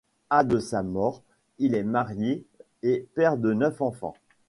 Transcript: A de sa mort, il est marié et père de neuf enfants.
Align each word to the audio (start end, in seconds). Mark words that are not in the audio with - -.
A 0.31 0.43
de 0.43 0.57
sa 0.57 0.81
mort, 0.81 1.21
il 1.59 1.75
est 1.75 1.83
marié 1.83 2.43
et 2.81 3.07
père 3.13 3.37
de 3.37 3.53
neuf 3.53 3.81
enfants. 3.83 4.15